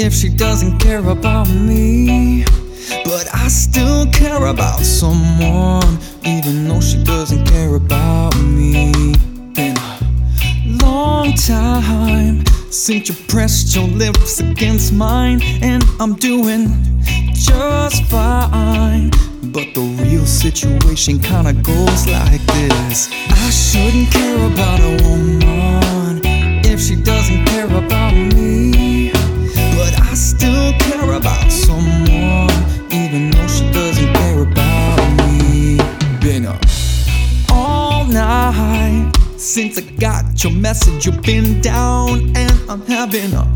[0.00, 2.44] if she doesn't care about me.
[3.04, 8.92] But I still care about someone, even though she doesn't care about me.
[9.52, 16.68] Been a long time since you pressed your lips against mine, and I'm doing
[17.34, 19.10] just fine.
[19.52, 25.59] But the real situation kinda goes like this I shouldn't care about a woman
[39.60, 41.04] since I got your message.
[41.04, 43.46] You've been down, and I'm having a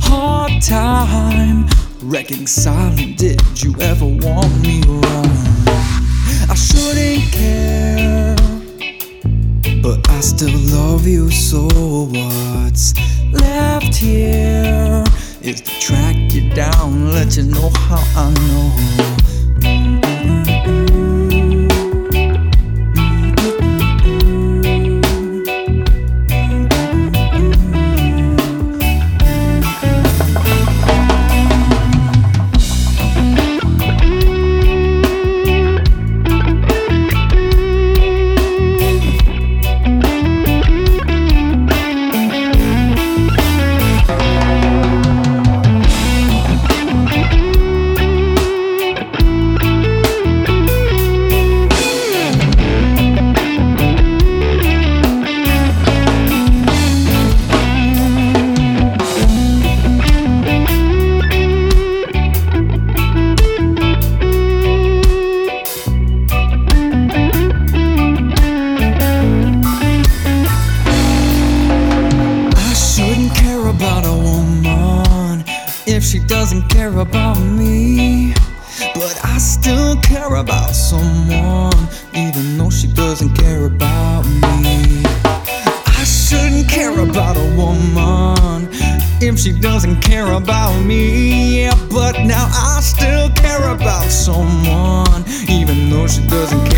[0.00, 1.66] hard time
[2.02, 3.16] reconciling.
[3.16, 5.26] Did you ever want me wrong?
[6.48, 8.36] I shouldn't care,
[9.82, 11.30] but I still love you.
[11.32, 11.66] So
[12.12, 12.94] what's
[13.32, 15.02] left here
[15.42, 19.19] is to track you down, let you know how I know.
[74.20, 75.44] Woman
[75.86, 78.34] if she doesn't care about me.
[78.94, 85.02] But I still care about someone, even though she doesn't care about me.
[86.00, 88.68] I shouldn't care about a woman
[89.20, 91.62] if she doesn't care about me.
[91.62, 96.69] Yeah, but now I still care about someone, even though she doesn't.